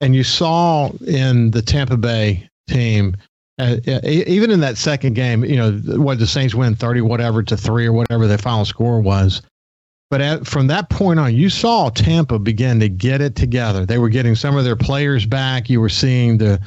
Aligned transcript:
and 0.00 0.14
you 0.14 0.24
saw 0.24 0.90
in 1.06 1.50
the 1.50 1.62
Tampa 1.62 1.96
Bay 1.96 2.48
team. 2.68 3.16
Uh, 3.58 3.76
even 3.86 4.50
in 4.50 4.60
that 4.60 4.78
second 4.78 5.14
game, 5.14 5.44
you 5.44 5.56
know 5.56 5.72
what 5.98 6.18
the 6.18 6.26
Saints 6.26 6.54
win 6.54 6.74
thirty 6.74 7.00
whatever 7.00 7.42
to 7.42 7.56
three 7.56 7.86
or 7.86 7.92
whatever 7.92 8.26
their 8.26 8.38
final 8.38 8.64
score 8.64 9.00
was. 9.00 9.42
But 10.10 10.20
at, 10.20 10.46
from 10.46 10.66
that 10.66 10.90
point 10.90 11.20
on, 11.20 11.34
you 11.34 11.48
saw 11.48 11.88
Tampa 11.90 12.38
begin 12.38 12.80
to 12.80 12.88
get 12.88 13.20
it 13.20 13.34
together. 13.34 13.86
They 13.86 13.98
were 13.98 14.10
getting 14.10 14.34
some 14.34 14.56
of 14.56 14.64
their 14.64 14.76
players 14.76 15.24
back. 15.24 15.70
You 15.70 15.80
were 15.80 15.88
seeing 15.88 16.38
the 16.38 16.60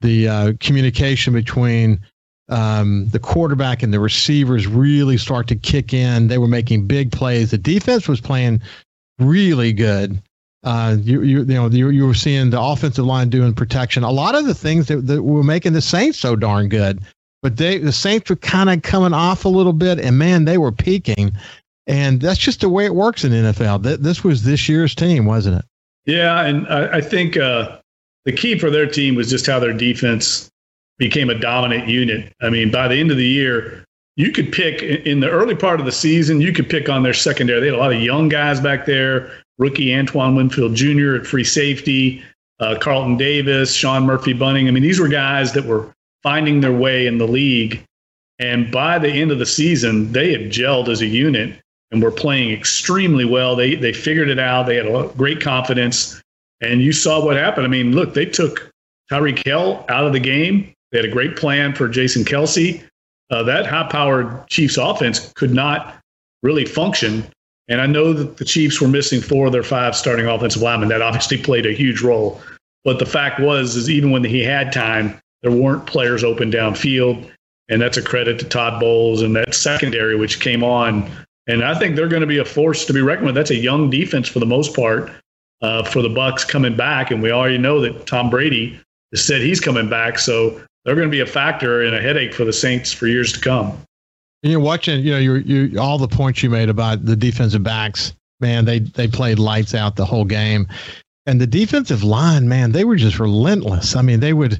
the 0.00 0.28
uh, 0.28 0.52
communication 0.60 1.32
between 1.32 2.00
um, 2.48 3.08
the 3.08 3.18
quarterback 3.18 3.82
and 3.82 3.92
the 3.92 4.00
receivers 4.00 4.66
really 4.66 5.16
start 5.16 5.48
to 5.48 5.56
kick 5.56 5.94
in. 5.94 6.28
They 6.28 6.38
were 6.38 6.48
making 6.48 6.86
big 6.86 7.12
plays. 7.12 7.50
The 7.50 7.58
defense 7.58 8.08
was 8.08 8.20
playing 8.20 8.60
really 9.18 9.72
good. 9.72 10.20
Uh, 10.64 10.96
you, 11.00 11.22
you, 11.22 11.38
you 11.40 11.44
know, 11.44 11.68
you, 11.68 11.88
you 11.88 12.06
were 12.06 12.14
seeing 12.14 12.50
the 12.50 12.60
offensive 12.60 13.04
line 13.04 13.30
doing 13.30 13.52
protection. 13.52 14.04
A 14.04 14.10
lot 14.10 14.34
of 14.34 14.46
the 14.46 14.54
things 14.54 14.86
that, 14.88 15.06
that 15.06 15.22
were 15.22 15.42
making 15.42 15.72
the 15.72 15.80
Saints 15.80 16.18
so 16.18 16.36
darn 16.36 16.68
good, 16.68 17.00
but 17.42 17.56
they, 17.56 17.78
the 17.78 17.92
Saints 17.92 18.30
were 18.30 18.36
kind 18.36 18.70
of 18.70 18.82
coming 18.82 19.12
off 19.12 19.44
a 19.44 19.48
little 19.48 19.72
bit, 19.72 19.98
and 19.98 20.18
man, 20.18 20.44
they 20.44 20.58
were 20.58 20.70
peaking. 20.70 21.32
And 21.88 22.20
that's 22.20 22.38
just 22.38 22.60
the 22.60 22.68
way 22.68 22.84
it 22.84 22.94
works 22.94 23.24
in 23.24 23.32
NFL. 23.32 24.00
This 24.00 24.22
was 24.22 24.44
this 24.44 24.68
year's 24.68 24.94
team, 24.94 25.24
wasn't 25.24 25.58
it? 25.58 25.64
Yeah, 26.04 26.44
and 26.44 26.66
I, 26.68 26.98
I 26.98 27.00
think 27.00 27.36
uh, 27.36 27.78
the 28.24 28.32
key 28.32 28.56
for 28.56 28.70
their 28.70 28.86
team 28.86 29.16
was 29.16 29.30
just 29.30 29.46
how 29.46 29.58
their 29.58 29.72
defense 29.72 30.51
became 31.02 31.30
a 31.30 31.34
dominant 31.34 31.88
unit. 31.88 32.32
I 32.42 32.48
mean, 32.48 32.70
by 32.70 32.86
the 32.86 32.94
end 32.94 33.10
of 33.10 33.16
the 33.16 33.26
year, 33.26 33.84
you 34.14 34.30
could 34.30 34.52
pick 34.52 34.82
in 34.82 35.18
the 35.18 35.28
early 35.28 35.56
part 35.56 35.80
of 35.80 35.86
the 35.86 35.90
season, 35.90 36.40
you 36.40 36.52
could 36.52 36.70
pick 36.70 36.88
on 36.88 37.02
their 37.02 37.12
secondary. 37.12 37.58
They 37.58 37.66
had 37.66 37.74
a 37.74 37.78
lot 37.78 37.92
of 37.92 38.00
young 38.00 38.28
guys 38.28 38.60
back 38.60 38.86
there. 38.86 39.32
Rookie 39.58 39.92
Antoine 39.92 40.36
Winfield 40.36 40.76
Jr. 40.76 41.16
at 41.16 41.26
free 41.26 41.42
safety, 41.42 42.22
uh, 42.60 42.76
Carlton 42.80 43.16
Davis, 43.16 43.74
Sean 43.74 44.04
Murphy 44.04 44.32
Bunting. 44.32 44.68
I 44.68 44.70
mean, 44.70 44.84
these 44.84 45.00
were 45.00 45.08
guys 45.08 45.52
that 45.54 45.64
were 45.64 45.92
finding 46.22 46.60
their 46.60 46.72
way 46.72 47.08
in 47.08 47.18
the 47.18 47.26
league. 47.26 47.82
And 48.38 48.70
by 48.70 49.00
the 49.00 49.10
end 49.10 49.32
of 49.32 49.40
the 49.40 49.46
season, 49.46 50.12
they 50.12 50.30
had 50.30 50.52
gelled 50.52 50.88
as 50.88 51.00
a 51.00 51.06
unit 51.06 51.58
and 51.90 52.00
were 52.00 52.12
playing 52.12 52.52
extremely 52.52 53.24
well. 53.24 53.56
They 53.56 53.74
they 53.74 53.92
figured 53.92 54.28
it 54.28 54.38
out. 54.38 54.66
They 54.66 54.76
had 54.76 54.86
a 54.86 55.10
great 55.16 55.40
confidence. 55.40 56.22
And 56.60 56.80
you 56.80 56.92
saw 56.92 57.24
what 57.24 57.36
happened. 57.36 57.66
I 57.66 57.70
mean, 57.70 57.92
look, 57.92 58.14
they 58.14 58.26
took 58.26 58.70
Tyreek 59.10 59.44
Hill 59.44 59.84
out 59.88 60.06
of 60.06 60.12
the 60.12 60.20
game. 60.20 60.71
They 60.92 60.98
had 60.98 61.06
a 61.06 61.12
great 61.12 61.36
plan 61.36 61.74
for 61.74 61.88
Jason 61.88 62.24
Kelce. 62.24 62.82
Uh, 63.30 63.42
that 63.44 63.66
high 63.66 63.88
powered 63.90 64.46
Chiefs 64.48 64.76
offense 64.76 65.32
could 65.34 65.52
not 65.52 65.96
really 66.42 66.66
function. 66.66 67.24
And 67.68 67.80
I 67.80 67.86
know 67.86 68.12
that 68.12 68.36
the 68.36 68.44
Chiefs 68.44 68.80
were 68.80 68.88
missing 68.88 69.20
four 69.20 69.46
of 69.46 69.52
their 69.52 69.62
five 69.62 69.96
starting 69.96 70.26
offensive 70.26 70.60
linemen. 70.60 70.90
That 70.90 71.00
obviously 71.00 71.38
played 71.38 71.64
a 71.64 71.72
huge 71.72 72.02
role. 72.02 72.40
But 72.84 72.98
the 72.98 73.06
fact 73.06 73.40
was, 73.40 73.76
is 73.76 73.88
even 73.88 74.10
when 74.10 74.24
he 74.24 74.42
had 74.42 74.72
time, 74.72 75.18
there 75.42 75.52
weren't 75.52 75.86
players 75.86 76.22
open 76.24 76.50
downfield. 76.50 77.30
And 77.68 77.80
that's 77.80 77.96
a 77.96 78.02
credit 78.02 78.38
to 78.40 78.44
Todd 78.44 78.80
Bowles 78.80 79.22
and 79.22 79.34
that 79.36 79.54
secondary, 79.54 80.16
which 80.16 80.40
came 80.40 80.62
on. 80.62 81.10
And 81.46 81.64
I 81.64 81.78
think 81.78 81.96
they're 81.96 82.08
going 82.08 82.20
to 82.20 82.26
be 82.26 82.38
a 82.38 82.44
force 82.44 82.84
to 82.84 82.92
be 82.92 83.00
reckoned 83.00 83.26
with. 83.26 83.34
That's 83.34 83.50
a 83.50 83.56
young 83.56 83.88
defense 83.88 84.28
for 84.28 84.40
the 84.40 84.46
most 84.46 84.76
part 84.76 85.10
uh, 85.62 85.84
for 85.84 86.02
the 86.02 86.08
Bucks 86.08 86.44
coming 86.44 86.76
back. 86.76 87.10
And 87.10 87.22
we 87.22 87.30
already 87.30 87.58
know 87.58 87.80
that 87.80 88.06
Tom 88.06 88.28
Brady 88.28 88.78
has 89.12 89.24
said 89.24 89.40
he's 89.40 89.60
coming 89.60 89.88
back. 89.88 90.18
So 90.18 90.60
they're 90.84 90.94
going 90.94 91.08
to 91.08 91.12
be 91.12 91.20
a 91.20 91.26
factor 91.26 91.82
and 91.82 91.94
a 91.94 92.00
headache 92.00 92.34
for 92.34 92.44
the 92.44 92.52
Saints 92.52 92.92
for 92.92 93.06
years 93.06 93.32
to 93.32 93.40
come. 93.40 93.70
And 94.42 94.50
you're 94.50 94.60
watching, 94.60 95.04
you 95.04 95.12
know, 95.12 95.18
you 95.18 95.34
you 95.36 95.80
all 95.80 95.98
the 95.98 96.08
points 96.08 96.42
you 96.42 96.50
made 96.50 96.68
about 96.68 97.04
the 97.04 97.14
defensive 97.14 97.62
backs. 97.62 98.12
Man, 98.40 98.64
they 98.64 98.80
they 98.80 99.06
played 99.06 99.38
lights 99.38 99.74
out 99.74 99.94
the 99.94 100.04
whole 100.04 100.24
game, 100.24 100.66
and 101.26 101.40
the 101.40 101.46
defensive 101.46 102.02
line, 102.02 102.48
man, 102.48 102.72
they 102.72 102.84
were 102.84 102.96
just 102.96 103.20
relentless. 103.20 103.94
I 103.94 104.02
mean, 104.02 104.18
they 104.18 104.32
would 104.32 104.58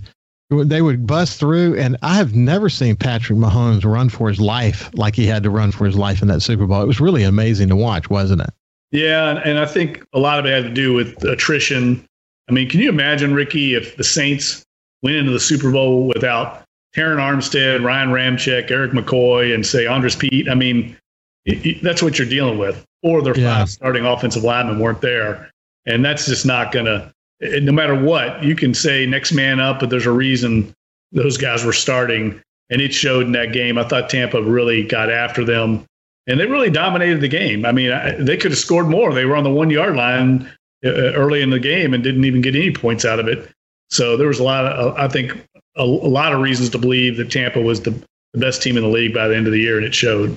they 0.50 0.82
would 0.82 1.06
bust 1.06 1.40
through, 1.40 1.78
and 1.78 1.96
I 2.02 2.14
have 2.14 2.34
never 2.34 2.68
seen 2.68 2.94
Patrick 2.94 3.38
Mahomes 3.38 3.84
run 3.84 4.08
for 4.08 4.28
his 4.28 4.40
life 4.40 4.90
like 4.94 5.16
he 5.16 5.26
had 5.26 5.42
to 5.42 5.50
run 5.50 5.72
for 5.72 5.84
his 5.84 5.96
life 5.96 6.22
in 6.22 6.28
that 6.28 6.42
Super 6.42 6.66
Bowl. 6.66 6.82
It 6.82 6.86
was 6.86 7.00
really 7.00 7.24
amazing 7.24 7.68
to 7.70 7.76
watch, 7.76 8.08
wasn't 8.10 8.42
it? 8.42 8.50
Yeah, 8.92 9.40
and 9.44 9.58
I 9.58 9.64
think 9.64 10.04
a 10.12 10.18
lot 10.18 10.38
of 10.38 10.46
it 10.46 10.50
had 10.50 10.64
to 10.64 10.74
do 10.74 10.92
with 10.92 11.24
attrition. 11.24 12.04
I 12.48 12.52
mean, 12.52 12.68
can 12.68 12.80
you 12.80 12.90
imagine, 12.90 13.34
Ricky, 13.34 13.74
if 13.74 13.96
the 13.96 14.04
Saints 14.04 14.62
went 15.02 15.16
into 15.16 15.32
the 15.32 15.40
Super 15.40 15.70
Bowl 15.70 16.06
without 16.06 16.64
Terron 16.94 17.16
Armstead, 17.16 17.84
Ryan 17.84 18.10
Ramczyk, 18.10 18.70
Erik 18.70 18.92
McCoy, 18.92 19.54
and 19.54 19.66
say 19.66 19.86
Andrus 19.86 20.16
Peat. 20.16 20.48
I 20.48 20.54
mean, 20.54 20.96
it, 21.44 21.66
it, 21.66 21.82
that's 21.82 22.02
what 22.02 22.18
you're 22.18 22.28
dealing 22.28 22.58
with. 22.58 22.84
Four 23.02 23.18
of 23.18 23.24
their 23.24 23.36
yeah. 23.36 23.58
five 23.58 23.70
starting 23.70 24.04
offensive 24.04 24.44
linemen 24.44 24.78
weren't 24.78 25.00
there, 25.00 25.50
and 25.86 26.04
that's 26.04 26.26
just 26.26 26.46
not 26.46 26.72
going 26.72 26.86
to. 26.86 27.12
No 27.40 27.72
matter 27.72 27.98
what, 27.98 28.44
you 28.44 28.54
can 28.54 28.72
say 28.72 29.04
next 29.04 29.32
man 29.32 29.58
up, 29.58 29.80
but 29.80 29.90
there's 29.90 30.06
a 30.06 30.12
reason 30.12 30.72
those 31.10 31.36
guys 31.36 31.64
were 31.64 31.72
starting, 31.72 32.40
and 32.70 32.80
it 32.80 32.94
showed 32.94 33.26
in 33.26 33.32
that 33.32 33.52
game. 33.52 33.78
I 33.78 33.84
thought 33.84 34.08
Tampa 34.08 34.40
really 34.40 34.84
got 34.84 35.10
after 35.10 35.44
them, 35.44 35.84
and 36.28 36.38
they 36.38 36.46
really 36.46 36.70
dominated 36.70 37.20
the 37.20 37.28
game. 37.28 37.64
I 37.64 37.72
mean, 37.72 37.90
I, 37.90 38.12
they 38.12 38.36
could 38.36 38.52
have 38.52 38.60
scored 38.60 38.86
more. 38.86 39.12
They 39.12 39.24
were 39.24 39.34
on 39.34 39.42
the 39.42 39.50
one 39.50 39.70
yard 39.70 39.96
line 39.96 40.48
uh, 40.84 40.90
early 40.90 41.42
in 41.42 41.50
the 41.50 41.58
game 41.58 41.94
and 41.94 42.04
didn't 42.04 42.24
even 42.24 42.42
get 42.42 42.54
any 42.54 42.70
points 42.70 43.04
out 43.04 43.18
of 43.18 43.26
it. 43.26 43.50
So 43.92 44.16
there 44.16 44.28
was 44.28 44.40
a 44.40 44.42
lot 44.42 44.64
of, 44.64 44.96
I 44.96 45.06
think, 45.06 45.32
a, 45.76 45.82
a 45.82 45.84
lot 45.84 46.32
of 46.32 46.40
reasons 46.40 46.70
to 46.70 46.78
believe 46.78 47.18
that 47.18 47.30
Tampa 47.30 47.60
was 47.60 47.82
the, 47.82 47.90
the 48.32 48.40
best 48.40 48.62
team 48.62 48.78
in 48.78 48.82
the 48.82 48.88
league 48.88 49.12
by 49.12 49.28
the 49.28 49.36
end 49.36 49.46
of 49.46 49.52
the 49.52 49.60
year, 49.60 49.76
and 49.76 49.84
it 49.84 49.94
showed. 49.94 50.34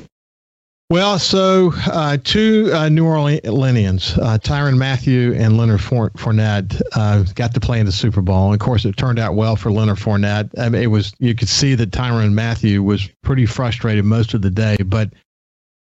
Well, 0.89 1.17
so 1.17 1.71
uh, 1.87 2.17
two 2.23 2.69
uh, 2.73 2.89
New 2.89 3.05
Orleanians, 3.05 4.17
uh, 4.21 4.37
Tyrann 4.39 4.77
Mathieu 4.77 5.33
and 5.33 5.57
Leonard 5.57 5.79
Fournette, 5.79 6.79
uh, 6.95 7.23
got 7.33 7.53
to 7.53 7.59
play 7.61 7.79
in 7.79 7.85
the 7.85 7.91
Super 7.93 8.21
Bowl. 8.21 8.51
And 8.51 8.53
of 8.53 8.59
course, 8.59 8.83
it 8.83 8.97
turned 8.97 9.19
out 9.19 9.35
well 9.35 9.55
for 9.55 9.71
Leonard 9.71 9.97
Fournette. 9.97 10.49
I 10.59 10.67
mean, 10.67 10.83
it 10.83 10.87
was 10.87 11.13
you 11.19 11.33
could 11.33 11.49
see 11.49 11.75
that 11.75 11.91
Tyrann 11.91 12.33
Mathieu 12.33 12.83
was 12.83 13.09
pretty 13.23 13.45
frustrated 13.45 14.03
most 14.03 14.33
of 14.33 14.41
the 14.41 14.51
day, 14.51 14.75
but 14.85 15.11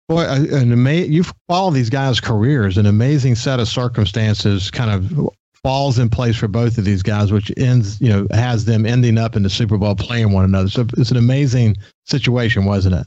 boy, 0.08 0.24
an 0.24 0.72
ama- 0.72 0.92
you 0.92 1.24
follow 1.48 1.70
these 1.70 1.90
guys' 1.90 2.20
careers. 2.20 2.76
An 2.76 2.86
amazing 2.86 3.36
set 3.36 3.60
of 3.60 3.68
circumstances 3.68 4.70
kind 4.70 4.90
of 4.90 5.30
falls 5.62 5.98
in 5.98 6.08
place 6.08 6.36
for 6.36 6.48
both 6.48 6.78
of 6.78 6.84
these 6.84 7.02
guys, 7.02 7.32
which 7.32 7.52
ends, 7.56 8.00
you 8.00 8.08
know, 8.08 8.26
has 8.32 8.64
them 8.64 8.84
ending 8.84 9.18
up 9.18 9.36
in 9.36 9.42
the 9.42 9.50
Super 9.50 9.78
Bowl 9.78 9.94
playing 9.94 10.32
one 10.32 10.44
another. 10.44 10.68
So 10.68 10.86
it's 10.96 11.10
an 11.10 11.16
amazing 11.16 11.76
situation, 12.04 12.64
wasn't 12.64 12.96
it? 12.96 13.06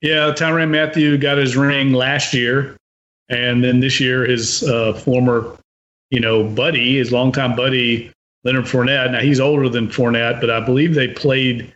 Yeah, 0.00 0.32
Tyrann 0.32 0.70
Mathieu 0.70 1.16
got 1.16 1.38
his 1.38 1.56
ring 1.56 1.92
last 1.92 2.34
year, 2.34 2.76
and 3.28 3.62
then 3.62 3.78
this 3.78 4.00
year 4.00 4.26
his 4.26 4.64
uh, 4.64 4.94
former, 4.94 5.56
you 6.10 6.18
know, 6.18 6.42
buddy, 6.42 6.96
his 6.96 7.12
longtime 7.12 7.54
buddy 7.54 8.10
Leonard 8.44 8.64
Fournette. 8.64 9.12
Now 9.12 9.20
he's 9.20 9.38
older 9.38 9.68
than 9.68 9.88
Fournette, 9.88 10.40
but 10.40 10.50
I 10.50 10.60
believe 10.60 10.94
they 10.94 11.08
played 11.08 11.72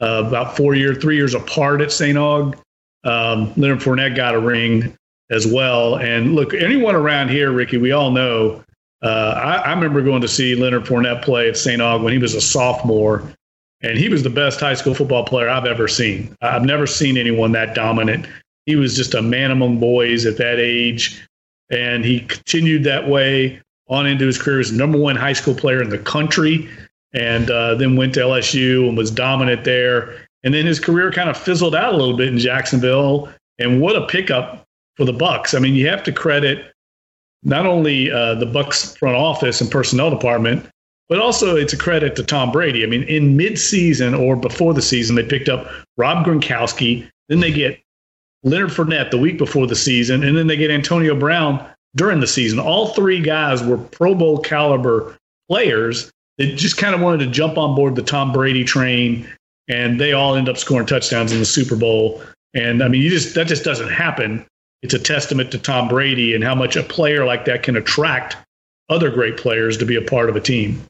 uh, 0.00 0.24
about 0.26 0.56
four 0.56 0.74
years, 0.74 0.98
three 0.98 1.16
years 1.16 1.34
apart 1.34 1.80
at 1.80 1.92
St. 1.92 2.16
Aug. 2.16 2.58
Um, 3.04 3.52
Leonard 3.56 3.78
Fournette 3.78 4.16
got 4.16 4.34
a 4.34 4.40
ring 4.40 4.96
as 5.30 5.46
well. 5.46 5.96
And 5.96 6.34
look, 6.34 6.54
anyone 6.54 6.94
around 6.94 7.28
here, 7.28 7.52
Ricky, 7.52 7.76
we 7.76 7.92
all 7.92 8.10
know. 8.10 8.64
Uh, 9.02 9.34
I, 9.36 9.56
I, 9.58 9.74
remember 9.74 10.02
going 10.02 10.22
to 10.22 10.28
see 10.28 10.56
Leonard 10.56 10.84
Fournette 10.84 11.22
play 11.22 11.48
at 11.48 11.56
St. 11.56 11.80
Aug 11.80 12.02
when 12.02 12.12
he 12.12 12.18
was 12.18 12.34
a 12.34 12.40
sophomore, 12.40 13.32
and 13.80 13.96
he 13.96 14.08
was 14.08 14.24
the 14.24 14.30
best 14.30 14.58
high 14.58 14.74
school 14.74 14.94
football 14.94 15.24
player 15.24 15.48
I've 15.48 15.66
ever 15.66 15.86
seen. 15.86 16.36
I've 16.42 16.64
never 16.64 16.86
seen 16.86 17.16
anyone 17.16 17.52
that 17.52 17.76
dominant. 17.76 18.26
He 18.66 18.74
was 18.74 18.96
just 18.96 19.14
a 19.14 19.22
man 19.22 19.52
among 19.52 19.78
boys 19.78 20.26
at 20.26 20.36
that 20.38 20.58
age, 20.58 21.24
and 21.70 22.04
he 22.04 22.20
continued 22.20 22.82
that 22.84 23.08
way 23.08 23.60
on 23.88 24.06
into 24.06 24.26
his 24.26 24.40
career 24.40 24.58
as 24.58 24.72
number 24.72 24.98
one 24.98 25.16
high 25.16 25.32
school 25.32 25.54
player 25.54 25.80
in 25.80 25.90
the 25.90 25.98
country, 25.98 26.68
and 27.14 27.50
uh, 27.50 27.76
then 27.76 27.96
went 27.96 28.14
to 28.14 28.20
LSU 28.20 28.88
and 28.88 28.98
was 28.98 29.12
dominant 29.12 29.64
there. 29.64 30.26
And 30.42 30.52
then 30.52 30.66
his 30.66 30.80
career 30.80 31.10
kind 31.12 31.30
of 31.30 31.36
fizzled 31.36 31.74
out 31.74 31.94
a 31.94 31.96
little 31.96 32.16
bit 32.16 32.28
in 32.28 32.38
Jacksonville. 32.38 33.32
And 33.58 33.80
what 33.80 33.96
a 33.96 34.06
pickup 34.06 34.66
for 34.96 35.04
the 35.04 35.12
Bucks! 35.12 35.54
I 35.54 35.60
mean, 35.60 35.74
you 35.74 35.88
have 35.88 36.02
to 36.02 36.12
credit 36.12 36.72
not 37.42 37.66
only 37.66 38.10
uh, 38.10 38.34
the 38.34 38.46
Bucks 38.46 38.96
front 38.96 39.16
office 39.16 39.60
and 39.60 39.70
personnel 39.70 40.10
department, 40.10 40.68
but 41.08 41.18
also 41.18 41.56
it's 41.56 41.72
a 41.72 41.76
credit 41.78 42.16
to 42.16 42.22
Tom 42.22 42.52
Brady. 42.52 42.82
I 42.82 42.86
mean, 42.86 43.04
in 43.04 43.36
mid-season 43.36 44.14
or 44.14 44.36
before 44.36 44.74
the 44.74 44.82
season, 44.82 45.16
they 45.16 45.22
picked 45.22 45.48
up 45.48 45.70
Rob 45.96 46.26
Gronkowski. 46.26 47.08
Then 47.28 47.40
they 47.40 47.52
get 47.52 47.80
Leonard 48.42 48.70
Fournette 48.70 49.10
the 49.10 49.18
week 49.18 49.38
before 49.38 49.66
the 49.66 49.76
season, 49.76 50.22
and 50.22 50.36
then 50.36 50.46
they 50.46 50.56
get 50.56 50.70
Antonio 50.70 51.14
Brown 51.14 51.64
during 51.96 52.20
the 52.20 52.26
season. 52.26 52.58
All 52.58 52.88
three 52.88 53.20
guys 53.20 53.62
were 53.62 53.78
Pro 53.78 54.14
Bowl 54.14 54.38
caliber 54.38 55.16
players 55.48 56.10
that 56.36 56.56
just 56.56 56.76
kind 56.76 56.94
of 56.94 57.00
wanted 57.00 57.18
to 57.24 57.26
jump 57.26 57.58
on 57.58 57.74
board 57.74 57.96
the 57.96 58.02
Tom 58.02 58.32
Brady 58.32 58.64
train, 58.64 59.28
and 59.68 60.00
they 60.00 60.12
all 60.12 60.34
end 60.34 60.48
up 60.48 60.58
scoring 60.58 60.86
touchdowns 60.86 61.32
in 61.32 61.38
the 61.38 61.44
Super 61.44 61.76
Bowl. 61.76 62.22
And 62.54 62.82
I 62.82 62.88
mean, 62.88 63.02
you 63.02 63.10
just 63.10 63.34
that 63.34 63.46
just 63.46 63.64
doesn't 63.64 63.90
happen. 63.90 64.46
It's 64.82 64.94
a 64.94 64.98
testament 64.98 65.50
to 65.52 65.58
Tom 65.58 65.88
Brady 65.88 66.34
and 66.34 66.44
how 66.44 66.54
much 66.54 66.76
a 66.76 66.82
player 66.82 67.24
like 67.24 67.44
that 67.46 67.62
can 67.62 67.76
attract 67.76 68.36
other 68.88 69.10
great 69.10 69.36
players 69.36 69.76
to 69.78 69.86
be 69.86 69.96
a 69.96 70.02
part 70.02 70.28
of 70.28 70.36
a 70.36 70.40
team. 70.40 70.82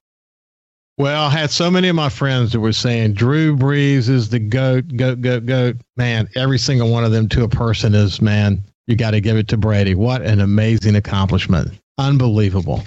Well, 0.99 1.27
I 1.27 1.31
had 1.31 1.51
so 1.51 1.71
many 1.71 1.89
of 1.89 1.95
my 1.95 2.09
friends 2.09 2.53
that 2.53 2.61
were 2.61 2.73
saying 2.73 3.15
Drew 3.15 3.57
Brees 3.57 4.09
is 4.09 4.29
the 4.31 4.41
goat, 4.41 4.97
goat, 4.97 5.21
goat, 5.21 5.47
goat. 5.47 5.77
Man, 5.97 6.29
every 6.35 6.59
single 6.59 6.91
one 6.91 7.05
of 7.05 7.13
them 7.13 7.29
to 7.31 7.45
a 7.45 7.49
person 7.49 7.95
is, 7.95 8.21
man, 8.21 8.61
you 8.89 8.97
got 8.97 9.13
to 9.13 9.21
give 9.21 9.37
it 9.37 9.47
to 9.49 9.57
Brady. 9.57 9.95
What 9.95 10.23
an 10.23 10.41
amazing 10.41 10.97
accomplishment. 10.97 11.73
Unbelievable. 11.99 12.83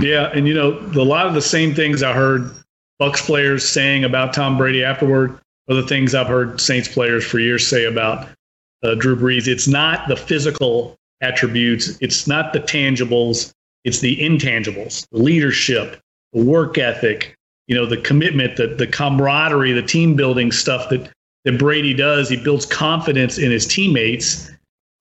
Yeah. 0.00 0.30
And, 0.34 0.48
you 0.48 0.54
know, 0.54 0.78
a 0.94 1.04
lot 1.04 1.26
of 1.26 1.34
the 1.34 1.42
same 1.42 1.74
things 1.74 2.02
I 2.02 2.14
heard 2.14 2.50
Bucks 2.98 3.24
players 3.24 3.68
saying 3.68 4.04
about 4.04 4.32
Tom 4.32 4.56
Brady 4.56 4.82
afterward 4.82 5.38
are 5.68 5.74
the 5.74 5.86
things 5.86 6.14
I've 6.14 6.28
heard 6.28 6.60
Saints 6.60 6.88
players 6.88 7.24
for 7.24 7.38
years 7.38 7.66
say 7.66 7.84
about 7.84 8.28
uh, 8.82 8.94
Drew 8.94 9.16
Brees. 9.16 9.46
It's 9.46 9.68
not 9.68 10.08
the 10.08 10.16
physical 10.16 10.96
attributes, 11.20 11.96
it's 12.00 12.26
not 12.26 12.52
the 12.52 12.60
tangibles, 12.60 13.52
it's 13.84 14.00
the 14.00 14.16
intangibles, 14.16 15.06
the 15.10 15.18
leadership, 15.18 16.00
the 16.32 16.44
work 16.44 16.78
ethic, 16.78 17.36
you 17.66 17.76
know, 17.76 17.86
the 17.86 17.96
commitment, 17.98 18.56
the 18.56 18.68
the 18.68 18.86
camaraderie, 18.86 19.72
the 19.72 19.82
team 19.82 20.14
building 20.16 20.52
stuff 20.52 20.88
that 20.90 21.10
that 21.44 21.58
Brady 21.58 21.94
does. 21.94 22.28
He 22.28 22.36
builds 22.36 22.66
confidence 22.66 23.38
in 23.38 23.50
his 23.50 23.66
teammates 23.66 24.50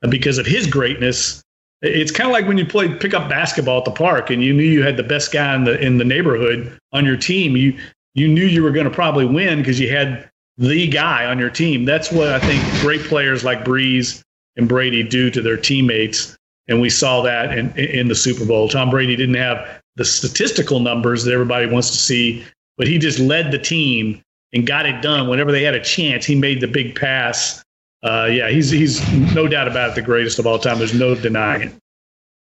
because 0.10 0.38
of 0.38 0.46
his 0.46 0.68
greatness. 0.68 1.44
It's 1.82 2.12
kind 2.12 2.30
of 2.30 2.34
like 2.34 2.48
when 2.48 2.58
you 2.58 2.66
play 2.66 2.94
pick 2.94 3.14
up 3.14 3.30
basketball 3.30 3.80
at 3.80 3.86
the 3.86 3.92
park 3.92 4.30
and 4.30 4.44
you 4.44 4.54
knew 4.54 4.64
you 4.64 4.84
had 4.84 4.98
the 4.98 5.04
best 5.04 5.32
guy 5.32 5.56
in 5.56 5.64
the 5.64 5.80
in 5.80 5.98
the 5.98 6.06
neighborhood 6.06 6.78
on 6.92 7.06
your 7.06 7.18
team. 7.18 7.58
You 7.58 7.78
you 8.14 8.28
knew 8.28 8.46
you 8.46 8.64
were 8.64 8.72
going 8.72 8.86
to 8.88 8.94
probably 8.94 9.26
win 9.26 9.60
because 9.60 9.80
you 9.80 9.90
had 9.90 10.30
the 10.62 10.88
guy 10.88 11.26
on 11.26 11.40
your 11.40 11.50
team. 11.50 11.86
That's 11.86 12.12
what 12.12 12.30
I 12.30 12.40
think 12.40 12.64
great 12.82 13.02
players 13.02 13.44
like 13.44 13.66
Brees 13.66 14.24
and 14.56 14.70
Brady 14.70 15.04
do 15.04 15.32
to 15.32 15.42
their 15.42 15.58
teammates. 15.58 16.38
And 16.68 16.80
we 16.80 16.90
saw 16.90 17.22
that 17.24 17.58
in, 17.58 17.78
in 17.78 18.08
the 18.08 18.16
Super 18.16 18.46
Bowl. 18.46 18.70
Tom 18.70 18.92
Brady 18.92 19.16
didn't 19.16 19.36
have 19.36 19.82
the 19.96 20.06
statistical 20.06 20.80
numbers 20.80 21.24
that 21.24 21.34
everybody 21.34 21.66
wants 21.66 21.90
to 21.90 21.98
see, 21.98 22.46
but 22.78 22.88
he 22.88 23.00
just 23.00 23.18
led 23.20 23.52
the 23.52 23.58
team 23.58 24.22
and 24.54 24.68
got 24.68 24.86
it 24.86 25.02
done. 25.02 25.28
Whenever 25.28 25.52
they 25.52 25.64
had 25.64 25.74
a 25.74 25.84
chance, 25.84 26.26
he 26.26 26.36
made 26.36 26.62
the 26.62 26.68
big 26.68 26.96
pass. 26.96 27.64
Uh, 28.04 28.30
yeah, 28.32 28.50
he's 28.50 28.70
he's 28.70 29.08
no 29.36 29.48
doubt 29.48 29.68
about 29.68 29.90
it, 29.90 29.96
the 29.96 30.02
greatest 30.02 30.38
of 30.38 30.46
all 30.46 30.60
time. 30.60 30.78
There's 30.78 30.94
no 30.94 31.16
denying 31.16 31.64
it. 31.64 31.74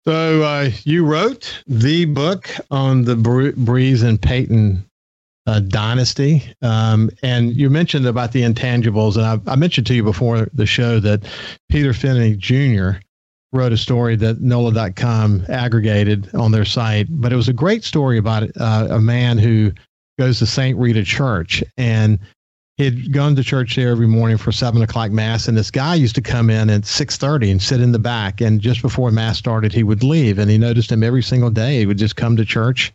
So 0.05 0.43
uh, 0.43 0.71
you 0.85 1.05
wrote 1.05 1.63
the 1.67 2.05
book 2.05 2.51
on 2.71 3.05
the 3.05 3.15
Brees 3.15 4.03
and 4.03 4.21
Payton 4.21 4.90
uh, 5.50 5.61
dynasty, 5.61 6.55
um, 6.62 7.11
and 7.23 7.56
you 7.56 7.69
mentioned 7.69 8.06
about 8.06 8.32
the 8.32 8.43
intangibles, 8.43 9.17
and 9.17 9.25
I, 9.26 9.52
I, 9.52 9.56
mentioned 9.56 9.87
to 9.88 9.94
you 9.94 10.05
before 10.05 10.49
the 10.52 10.67
show 10.67 11.00
that 11.00 11.25
Peter 11.69 11.93
Finney 11.93 12.37
Jr 12.37 13.00
wrote 13.52 13.73
a 13.73 13.76
story 13.76 14.17
that 14.17 14.41
NOLA.com 14.41 15.44
aggregated 15.49 16.32
on 16.35 16.52
their 16.52 16.64
site, 16.64 17.08
but 17.11 17.32
it 17.32 17.37
was 17.37 17.49
a 17.49 17.52
great 17.52 17.82
story 17.82 18.17
about 18.17 18.44
uh, 18.56 18.88
a 18.91 19.00
man 19.00 19.38
who 19.38 19.73
goes 20.19 20.38
to 20.38 20.47
St. 20.47 20.79
Rita 20.79 21.02
Church 21.02 21.64
and 21.76 22.19
he'd 22.76 23.12
gone 23.12 23.35
to 23.37 23.43
church 23.43 23.75
there 23.75 23.91
every 23.91 24.06
morning 24.06 24.37
for 24.37 24.52
seven 24.52 24.82
o'clock 24.82 25.11
mass 25.11 25.49
and 25.49 25.56
this 25.56 25.70
guy 25.70 25.94
used 25.94 26.14
to 26.14 26.23
come 26.23 26.49
in 26.49 26.70
at 26.70 26.82
6.30 26.82 27.50
and 27.50 27.62
sit 27.62 27.81
in 27.81 27.93
the 27.93 27.99
back 27.99 28.41
and 28.41 28.61
just 28.61 28.82
before 28.82 29.11
mass 29.11 29.37
started 29.37 29.73
he 29.73 29.82
would 29.82 30.02
leave 30.02 30.38
and 30.38 30.50
he 30.50 30.56
noticed 30.56 30.93
him 30.93 31.02
every 31.02 31.23
single 31.23 31.50
day 31.50 31.79
he 31.79 31.87
would 31.87 31.99
just 31.99 32.17
come 32.17 32.37
to 32.37 32.44
church 32.44 32.93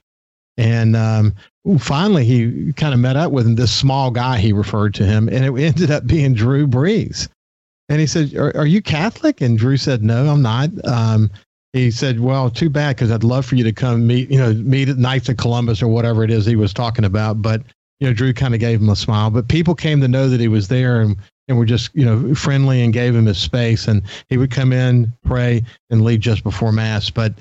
and 0.57 0.95
um, 0.95 1.33
finally 1.79 2.25
he 2.25 2.71
kind 2.73 2.93
of 2.93 2.99
met 2.99 3.17
up 3.17 3.31
with 3.31 3.45
him 3.45 3.55
this 3.55 3.73
small 3.73 4.11
guy 4.11 4.37
he 4.37 4.53
referred 4.53 4.93
to 4.93 5.05
him 5.05 5.27
and 5.27 5.43
it 5.43 5.53
ended 5.61 5.91
up 5.91 6.05
being 6.07 6.33
drew 6.33 6.67
brees 6.67 7.27
and 7.89 7.99
he 7.99 8.07
said, 8.07 8.33
are, 8.35 8.55
are, 8.57 8.65
you 8.65 8.81
Catholic? 8.81 9.41
And 9.41 9.57
Drew 9.57 9.77
said, 9.77 10.03
No, 10.03 10.27
I'm 10.27 10.41
not. 10.41 10.69
Um, 10.85 11.29
he 11.73 11.91
said, 11.91 12.19
Well, 12.19 12.49
too 12.49 12.69
bad 12.69 12.95
because 12.95 13.11
I'd 13.11 13.23
love 13.23 13.45
for 13.45 13.55
you 13.55 13.63
to 13.63 13.71
come 13.71 14.07
meet, 14.07 14.31
you 14.31 14.39
know, 14.39 14.53
meet 14.53 14.89
at 14.89 14.97
Knights 14.97 15.29
of 15.29 15.37
Columbus 15.37 15.81
or 15.81 15.87
whatever 15.87 16.23
it 16.23 16.31
is 16.31 16.45
he 16.45 16.55
was 16.55 16.73
talking 16.73 17.05
about. 17.05 17.41
But, 17.41 17.61
you 17.99 18.07
know, 18.07 18.13
Drew 18.13 18.33
kind 18.33 18.53
of 18.55 18.59
gave 18.59 18.81
him 18.81 18.89
a 18.89 18.95
smile. 18.95 19.29
But 19.29 19.47
people 19.47 19.75
came 19.75 20.01
to 20.01 20.07
know 20.07 20.29
that 20.29 20.39
he 20.39 20.47
was 20.47 20.67
there 20.67 21.01
and, 21.01 21.15
and 21.47 21.57
were 21.57 21.65
just, 21.65 21.93
you 21.93 22.05
know, 22.05 22.33
friendly 22.33 22.81
and 22.81 22.91
gave 22.91 23.15
him 23.15 23.27
his 23.27 23.37
space. 23.37 23.87
And 23.87 24.01
he 24.29 24.37
would 24.37 24.51
come 24.51 24.73
in, 24.73 25.13
pray, 25.23 25.63
and 25.91 26.03
leave 26.03 26.21
just 26.21 26.43
before 26.43 26.71
Mass. 26.71 27.11
But 27.11 27.35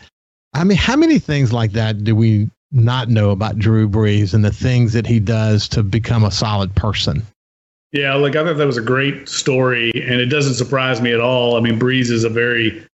I 0.52 0.64
mean, 0.64 0.78
how 0.78 0.96
many 0.96 1.18
things 1.18 1.54
like 1.54 1.72
that 1.72 2.04
do 2.04 2.14
we 2.14 2.50
not 2.74 3.08
know 3.08 3.30
about 3.30 3.58
Drew 3.58 3.88
Brees 3.88 4.34
and 4.34 4.44
the 4.44 4.52
things 4.52 4.92
that 4.92 5.06
he 5.06 5.20
does 5.20 5.68
to 5.68 5.82
become 5.82 6.24
a 6.24 6.30
solid 6.30 6.74
person? 6.74 7.24
Yeah, 7.92 8.14
like 8.16 8.34
I 8.34 8.44
thought 8.44 8.56
that 8.56 8.66
was 8.66 8.76
a 8.76 8.82
great 8.82 9.28
story, 9.28 9.92
and 9.94 10.20
it 10.20 10.26
doesn't 10.26 10.54
surprise 10.54 11.00
me 11.00 11.12
at 11.12 11.20
all. 11.20 11.56
I 11.56 11.60
mean, 11.60 11.78
Brees 11.78 12.10
is 12.10 12.24
a 12.24 12.28
very 12.28 12.84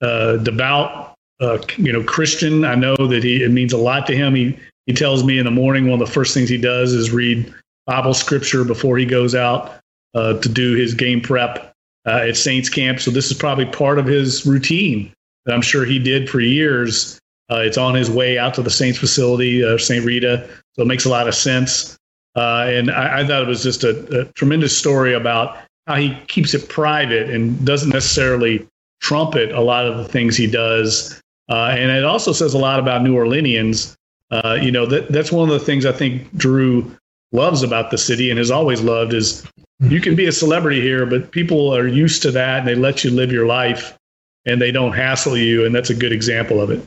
uh, 0.00 0.38
devout, 0.38 1.14
uh, 1.40 1.58
you 1.76 1.92
know, 1.92 2.02
Christian. 2.02 2.64
I 2.64 2.74
know 2.74 2.96
that 2.96 3.22
he 3.22 3.42
it 3.42 3.50
means 3.50 3.74
a 3.74 3.78
lot 3.78 4.06
to 4.06 4.16
him. 4.16 4.34
He 4.34 4.58
he 4.86 4.94
tells 4.94 5.24
me 5.24 5.38
in 5.38 5.44
the 5.44 5.50
morning 5.50 5.88
one 5.88 6.00
of 6.00 6.06
the 6.06 6.12
first 6.12 6.32
things 6.32 6.48
he 6.48 6.56
does 6.56 6.94
is 6.94 7.10
read 7.10 7.52
Bible 7.86 8.14
scripture 8.14 8.64
before 8.64 8.96
he 8.96 9.04
goes 9.04 9.34
out 9.34 9.74
uh, 10.14 10.40
to 10.40 10.48
do 10.48 10.74
his 10.74 10.94
game 10.94 11.20
prep 11.20 11.74
uh, 12.06 12.24
at 12.28 12.36
Saints 12.36 12.70
camp. 12.70 13.00
So 13.00 13.10
this 13.10 13.30
is 13.30 13.36
probably 13.36 13.66
part 13.66 13.98
of 13.98 14.06
his 14.06 14.46
routine 14.46 15.12
that 15.44 15.54
I'm 15.54 15.62
sure 15.62 15.84
he 15.84 15.98
did 15.98 16.30
for 16.30 16.40
years. 16.40 17.18
Uh, 17.50 17.56
it's 17.56 17.78
on 17.78 17.94
his 17.94 18.10
way 18.10 18.38
out 18.38 18.54
to 18.54 18.62
the 18.62 18.70
Saints 18.70 18.98
facility, 18.98 19.64
uh, 19.64 19.78
St. 19.78 20.04
Rita, 20.04 20.48
so 20.72 20.82
it 20.82 20.86
makes 20.86 21.04
a 21.04 21.08
lot 21.08 21.28
of 21.28 21.34
sense. 21.34 21.96
Uh, 22.34 22.66
and 22.68 22.90
I, 22.90 23.20
I, 23.20 23.26
thought 23.26 23.42
it 23.42 23.48
was 23.48 23.62
just 23.62 23.82
a, 23.82 24.20
a, 24.20 24.24
tremendous 24.32 24.76
story 24.76 25.14
about 25.14 25.56
how 25.86 25.94
he 25.94 26.14
keeps 26.26 26.52
it 26.52 26.68
private 26.68 27.30
and 27.30 27.64
doesn't 27.64 27.88
necessarily 27.88 28.66
trumpet 29.00 29.52
a 29.52 29.60
lot 29.60 29.86
of 29.86 29.96
the 29.96 30.04
things 30.04 30.36
he 30.36 30.46
does. 30.46 31.20
Uh, 31.48 31.74
and 31.78 31.90
it 31.90 32.04
also 32.04 32.32
says 32.32 32.52
a 32.52 32.58
lot 32.58 32.78
about 32.78 33.02
New 33.02 33.14
Orleanians. 33.14 33.94
Uh, 34.30 34.58
you 34.60 34.70
know, 34.70 34.84
that, 34.84 35.08
that's 35.08 35.32
one 35.32 35.48
of 35.48 35.58
the 35.58 35.64
things 35.64 35.86
I 35.86 35.92
think 35.92 36.30
Drew 36.36 36.94
loves 37.32 37.62
about 37.62 37.90
the 37.90 37.98
city 37.98 38.30
and 38.30 38.38
has 38.38 38.50
always 38.50 38.82
loved 38.82 39.14
is 39.14 39.46
you 39.80 40.00
can 40.00 40.14
be 40.14 40.26
a 40.26 40.32
celebrity 40.32 40.80
here, 40.80 41.06
but 41.06 41.30
people 41.30 41.74
are 41.74 41.86
used 41.86 42.20
to 42.22 42.30
that 42.32 42.60
and 42.60 42.68
they 42.68 42.74
let 42.74 43.04
you 43.04 43.10
live 43.10 43.32
your 43.32 43.46
life 43.46 43.96
and 44.44 44.60
they 44.60 44.72
don't 44.72 44.92
hassle 44.92 45.36
you. 45.36 45.64
And 45.64 45.74
that's 45.74 45.90
a 45.90 45.94
good 45.94 46.12
example 46.12 46.60
of 46.60 46.70
it. 46.70 46.86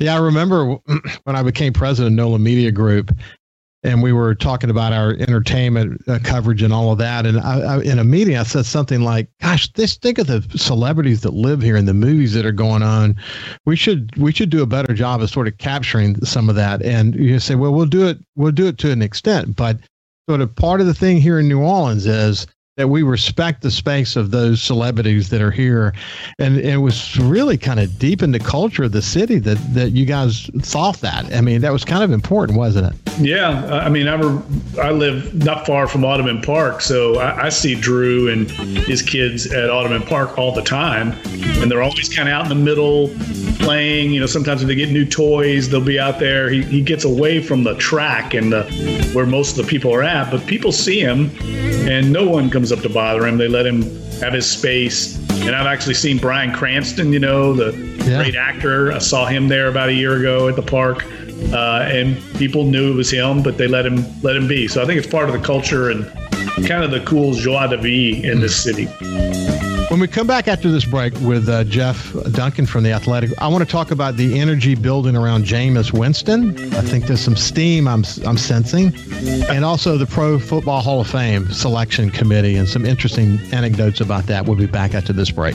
Yeah, 0.00 0.16
I 0.16 0.18
remember 0.18 0.74
when 1.24 1.36
I 1.36 1.42
became 1.42 1.72
president 1.72 2.12
of 2.12 2.16
NOLA 2.16 2.38
Media 2.38 2.70
Group, 2.70 3.14
and 3.82 4.02
we 4.02 4.12
were 4.12 4.34
talking 4.34 4.70
about 4.70 4.92
our 4.92 5.12
entertainment 5.12 6.00
uh, 6.08 6.18
coverage 6.24 6.62
and 6.62 6.72
all 6.72 6.90
of 6.90 6.98
that. 6.98 7.26
And 7.26 7.38
I, 7.38 7.60
I, 7.60 7.82
in 7.82 7.98
a 7.98 8.04
meeting, 8.04 8.36
I 8.36 8.42
said 8.42 8.64
something 8.66 9.02
like, 9.02 9.28
"Gosh, 9.40 9.70
this 9.72 9.96
think 9.96 10.18
of 10.18 10.26
the 10.26 10.42
celebrities 10.58 11.20
that 11.20 11.34
live 11.34 11.60
here 11.62 11.76
and 11.76 11.86
the 11.86 11.94
movies 11.94 12.32
that 12.32 12.46
are 12.46 12.52
going 12.52 12.82
on. 12.82 13.16
We 13.66 13.76
should 13.76 14.16
we 14.16 14.32
should 14.32 14.50
do 14.50 14.62
a 14.62 14.66
better 14.66 14.94
job 14.94 15.22
of 15.22 15.30
sort 15.30 15.48
of 15.48 15.58
capturing 15.58 16.24
some 16.24 16.48
of 16.48 16.56
that." 16.56 16.82
And 16.82 17.14
you 17.14 17.38
say, 17.38 17.54
"Well, 17.54 17.74
we'll 17.74 17.86
do 17.86 18.08
it. 18.08 18.18
We'll 18.36 18.52
do 18.52 18.66
it 18.66 18.78
to 18.78 18.90
an 18.90 19.02
extent, 19.02 19.56
but." 19.56 19.78
Sort 20.26 20.40
of 20.40 20.56
part 20.56 20.80
of 20.80 20.86
the 20.86 20.94
thing 20.94 21.20
here 21.20 21.38
in 21.38 21.48
New 21.48 21.60
Orleans 21.60 22.06
is 22.06 22.46
that 22.76 22.88
we 22.88 23.04
respect 23.04 23.62
the 23.62 23.70
space 23.70 24.16
of 24.16 24.32
those 24.32 24.60
celebrities 24.60 25.30
that 25.30 25.40
are 25.40 25.52
here. 25.52 25.94
And 26.40 26.58
it 26.58 26.78
was 26.78 27.16
really 27.20 27.56
kind 27.56 27.78
of 27.78 28.00
deep 28.00 28.20
in 28.20 28.32
the 28.32 28.40
culture 28.40 28.82
of 28.82 28.90
the 28.90 29.02
city 29.02 29.38
that, 29.38 29.58
that 29.74 29.92
you 29.92 30.04
guys 30.04 30.50
thought 30.58 30.96
that. 30.96 31.32
I 31.32 31.40
mean, 31.40 31.60
that 31.60 31.72
was 31.72 31.84
kind 31.84 32.02
of 32.02 32.10
important, 32.10 32.58
wasn't 32.58 32.92
it? 32.92 33.18
Yeah. 33.20 33.64
I 33.66 33.88
mean, 33.88 34.08
I, 34.08 34.14
re- 34.14 34.42
I 34.82 34.90
live 34.90 35.32
not 35.34 35.66
far 35.66 35.86
from 35.86 36.04
Audubon 36.04 36.42
Park, 36.42 36.80
so 36.80 37.20
I, 37.20 37.44
I 37.44 37.48
see 37.50 37.76
Drew 37.76 38.28
and 38.28 38.50
his 38.50 39.02
kids 39.02 39.52
at 39.52 39.70
Audubon 39.70 40.02
Park 40.02 40.36
all 40.36 40.52
the 40.52 40.62
time. 40.62 41.12
And 41.62 41.70
they're 41.70 41.82
always 41.82 42.12
kind 42.12 42.28
of 42.28 42.32
out 42.32 42.42
in 42.42 42.48
the 42.48 42.64
middle 42.64 43.10
playing. 43.60 44.10
You 44.10 44.18
know, 44.18 44.26
sometimes 44.26 44.62
when 44.62 44.68
they 44.68 44.74
get 44.74 44.90
new 44.90 45.04
toys, 45.04 45.68
they'll 45.68 45.80
be 45.80 46.00
out 46.00 46.18
there. 46.18 46.50
He, 46.50 46.62
he 46.64 46.82
gets 46.82 47.04
away 47.04 47.40
from 47.40 47.62
the 47.62 47.76
track 47.76 48.34
and 48.34 48.52
the, 48.52 48.64
where 49.14 49.26
most 49.26 49.56
of 49.56 49.64
the 49.64 49.70
people 49.70 49.94
are 49.94 50.02
at, 50.02 50.28
but 50.32 50.44
people 50.48 50.72
see 50.72 50.98
him 50.98 51.30
and 51.88 52.12
no 52.12 52.28
one 52.28 52.50
comes 52.50 52.72
up 52.72 52.80
to 52.80 52.88
bother 52.88 53.26
him. 53.26 53.38
They 53.38 53.48
let 53.48 53.66
him 53.66 53.82
have 54.20 54.32
his 54.32 54.50
space. 54.50 55.18
And 55.30 55.54
I've 55.54 55.66
actually 55.66 55.94
seen 55.94 56.18
Bryan 56.18 56.52
Cranston, 56.52 57.12
you 57.12 57.18
know, 57.18 57.52
the 57.52 57.76
yeah. 58.06 58.22
great 58.22 58.36
actor. 58.36 58.92
I 58.92 58.98
saw 58.98 59.26
him 59.26 59.48
there 59.48 59.68
about 59.68 59.90
a 59.90 59.92
year 59.92 60.16
ago 60.18 60.48
at 60.48 60.56
the 60.56 60.62
park. 60.62 61.04
Uh, 61.52 61.86
and 61.90 62.16
people 62.36 62.64
knew 62.64 62.92
it 62.92 62.96
was 62.96 63.10
him, 63.10 63.42
but 63.42 63.58
they 63.58 63.66
let 63.66 63.84
him 63.84 64.04
let 64.22 64.36
him 64.36 64.48
be. 64.48 64.66
So 64.66 64.82
I 64.82 64.86
think 64.86 64.98
it's 64.98 65.10
part 65.10 65.28
of 65.28 65.34
the 65.34 65.44
culture 65.44 65.90
and 65.90 66.06
kind 66.66 66.84
of 66.84 66.90
the 66.90 67.02
cool 67.04 67.34
joie 67.34 67.66
de 67.66 67.76
vivre 67.76 68.30
in 68.30 68.40
this 68.40 68.56
city. 68.56 68.88
When 69.94 70.00
we 70.00 70.08
come 70.08 70.26
back 70.26 70.48
after 70.48 70.72
this 70.72 70.84
break 70.84 71.14
with 71.20 71.48
uh, 71.48 71.62
Jeff 71.62 72.12
Duncan 72.32 72.66
from 72.66 72.82
The 72.82 72.90
Athletic, 72.90 73.30
I 73.40 73.46
want 73.46 73.62
to 73.62 73.70
talk 73.70 73.92
about 73.92 74.16
the 74.16 74.40
energy 74.40 74.74
building 74.74 75.14
around 75.14 75.44
Jameis 75.44 75.92
Winston. 75.92 76.48
I 76.74 76.80
think 76.80 77.06
there's 77.06 77.20
some 77.20 77.36
steam 77.36 77.86
I'm, 77.86 78.04
I'm 78.26 78.36
sensing. 78.36 78.92
And 79.48 79.64
also 79.64 79.96
the 79.96 80.06
Pro 80.06 80.40
Football 80.40 80.80
Hall 80.80 81.00
of 81.02 81.08
Fame 81.08 81.48
selection 81.52 82.10
committee 82.10 82.56
and 82.56 82.68
some 82.68 82.84
interesting 82.84 83.38
anecdotes 83.52 84.00
about 84.00 84.26
that. 84.26 84.46
We'll 84.46 84.56
be 84.56 84.66
back 84.66 84.94
after 84.94 85.12
this 85.12 85.30
break. 85.30 85.54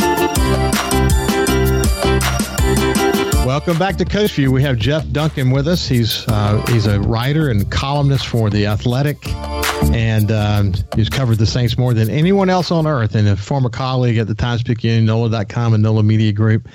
Welcome 3.51 3.77
back 3.77 3.97
to 3.97 4.05
Coast 4.05 4.35
View. 4.35 4.49
We 4.49 4.63
have 4.63 4.77
Jeff 4.77 5.05
Duncan 5.11 5.51
with 5.51 5.67
us. 5.67 5.85
He's 5.85 6.25
uh, 6.29 6.65
he's 6.69 6.87
a 6.87 7.01
writer 7.01 7.49
and 7.49 7.69
columnist 7.69 8.27
for 8.27 8.49
the 8.49 8.65
Athletic, 8.65 9.27
and 9.91 10.31
um, 10.31 10.73
he's 10.95 11.09
covered 11.09 11.37
the 11.37 11.45
Saints 11.45 11.77
more 11.77 11.93
than 11.93 12.09
anyone 12.09 12.49
else 12.49 12.71
on 12.71 12.87
earth. 12.87 13.13
And 13.13 13.27
a 13.27 13.35
former 13.35 13.67
colleague 13.67 14.17
at 14.17 14.27
the 14.27 14.35
Times 14.35 14.63
Picayune, 14.63 15.05
NOLA.com, 15.05 15.73
and 15.73 15.83
NOLA 15.83 16.01
Media 16.01 16.31
Group. 16.31 16.69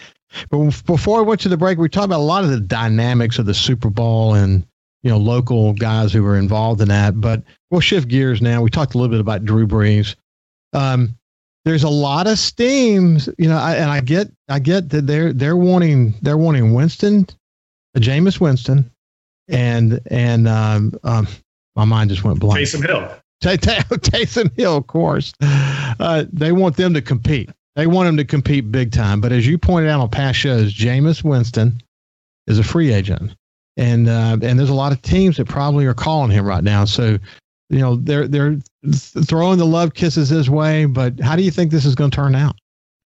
But 0.50 0.83
before 0.85 1.23
we 1.23 1.28
went 1.28 1.40
to 1.40 1.49
the 1.49 1.56
break, 1.56 1.78
we 1.78 1.88
talked 1.88 2.04
about 2.04 2.21
a 2.21 2.23
lot 2.23 2.45
of 2.45 2.50
the 2.50 2.61
dynamics 2.61 3.38
of 3.38 3.47
the 3.47 3.54
Super 3.54 3.88
Bowl 3.88 4.35
and 4.35 4.62
you 5.02 5.09
know 5.09 5.16
local 5.16 5.73
guys 5.73 6.12
who 6.12 6.23
were 6.23 6.37
involved 6.37 6.83
in 6.83 6.88
that. 6.88 7.18
But 7.18 7.42
we'll 7.71 7.80
shift 7.80 8.06
gears 8.09 8.42
now. 8.42 8.61
We 8.61 8.68
talked 8.68 8.95
a 8.95 8.99
little 8.99 9.12
bit 9.12 9.21
about 9.21 9.47
Drew 9.47 9.66
Brees. 9.66 10.14
Um, 10.75 11.16
there's 11.67 11.83
a 11.83 11.89
lot 11.89 12.29
of 12.29 12.39
steam, 12.39 13.19
you 13.39 13.49
know, 13.49 13.59
I, 13.59 13.75
and 13.75 13.91
I 13.91 14.01
get, 14.01 14.31
I 14.49 14.61
get 14.61 14.89
that 14.91 15.09
they're 15.09 15.33
they're 15.33 15.57
wanting 15.57 16.15
they're 16.23 16.39
wanting 16.39 16.73
Winston, 16.73 17.27
Jameis 17.99 18.41
Winston, 18.41 18.89
and 19.49 20.01
and 20.07 20.47
um, 20.47 20.95
um, 21.03 21.27
my 21.75 21.85
mind 21.85 22.11
just 22.11 22.23
went 22.23 22.39
blank. 22.39 22.61
Taysom 22.61 22.87
Hill. 22.87 23.11
Tay- 23.41 23.57
Tay- 23.57 23.79
Taysom 23.91 24.57
Hill, 24.57 24.77
of 24.77 24.87
course. 24.87 25.33
Uh, 25.43 26.25
they 26.33 26.53
want 26.53 26.77
them 26.77 26.95
to 26.95 27.03
compete. 27.03 27.51
They 27.75 27.89
want 27.89 28.07
them 28.07 28.17
to 28.17 28.25
compete 28.25 28.71
big 28.71 28.93
time. 28.93 29.21
But 29.21 29.33
as 29.33 29.45
you 29.45 29.59
pointed 29.59 29.91
out 29.91 30.01
on 30.01 30.09
past 30.09 30.39
shows, 30.39 30.73
Jameis 30.73 31.25
Winston 31.25 31.83
is 32.47 32.61
a 32.61 32.65
free 32.65 32.93
agent, 32.93 33.35
and 33.77 34.09
uh, 34.09 34.39
and 34.41 34.57
there's 34.57 34.71
a 34.71 34.75
lot 34.75 34.93
of 34.93 35.03
teams 35.03 35.37
that 35.39 35.49
probably 35.49 35.85
are 35.87 35.95
calling 35.95 36.31
him 36.31 36.47
right 36.47 36.63
now. 36.63 36.85
So 36.85 37.19
you 37.71 37.79
know 37.79 37.97
they're 37.97 38.29
they're 38.29 38.57
throwing 38.93 39.59
the 39.59 39.67
love 39.67 39.95
kisses 39.95 40.29
his 40.29 40.49
way 40.49 40.85
but 40.85 41.19
how 41.21 41.37
do 41.37 41.43
you 41.43 41.51
think 41.51 41.71
this 41.71 41.85
is 41.85 41.95
going 41.95 42.11
to 42.11 42.15
turn 42.15 42.35
out? 42.35 42.57